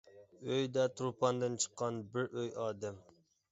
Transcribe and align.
ئۆيىدە 0.45 0.85
تۇرپاندىن 1.01 1.59
چىققان 1.65 2.01
بىر 2.17 2.35
ئۆي 2.35 2.53
ئادەم. 2.65 3.01